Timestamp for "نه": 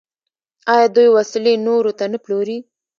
2.13-2.17